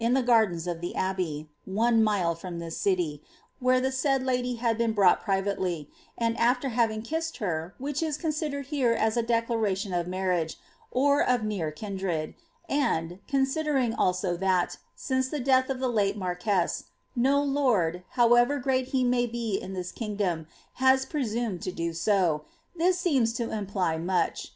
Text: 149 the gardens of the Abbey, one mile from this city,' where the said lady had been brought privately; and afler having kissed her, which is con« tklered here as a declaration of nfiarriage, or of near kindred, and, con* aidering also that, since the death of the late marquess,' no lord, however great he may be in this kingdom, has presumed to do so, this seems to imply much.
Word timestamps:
149 0.01 0.25
the 0.25 0.27
gardens 0.27 0.65
of 0.65 0.81
the 0.81 0.95
Abbey, 0.95 1.47
one 1.63 2.03
mile 2.03 2.33
from 2.33 2.57
this 2.57 2.75
city,' 2.75 3.21
where 3.59 3.79
the 3.79 3.91
said 3.91 4.23
lady 4.23 4.55
had 4.55 4.75
been 4.75 4.93
brought 4.93 5.21
privately; 5.21 5.91
and 6.17 6.35
afler 6.37 6.71
having 6.71 7.03
kissed 7.03 7.37
her, 7.37 7.75
which 7.77 8.01
is 8.01 8.17
con« 8.17 8.31
tklered 8.31 8.65
here 8.65 8.93
as 8.93 9.15
a 9.15 9.21
declaration 9.21 9.93
of 9.93 10.07
nfiarriage, 10.07 10.55
or 10.89 11.21
of 11.21 11.43
near 11.43 11.69
kindred, 11.69 12.33
and, 12.67 13.19
con* 13.29 13.45
aidering 13.45 13.93
also 13.95 14.35
that, 14.35 14.79
since 14.95 15.27
the 15.27 15.39
death 15.39 15.69
of 15.69 15.79
the 15.79 15.87
late 15.87 16.17
marquess,' 16.17 16.85
no 17.15 17.39
lord, 17.39 18.01
however 18.13 18.57
great 18.57 18.87
he 18.87 19.03
may 19.03 19.27
be 19.27 19.53
in 19.55 19.73
this 19.73 19.91
kingdom, 19.91 20.47
has 20.81 21.05
presumed 21.05 21.61
to 21.61 21.71
do 21.71 21.93
so, 21.93 22.43
this 22.75 22.97
seems 22.97 23.33
to 23.33 23.51
imply 23.51 23.99
much. 23.99 24.47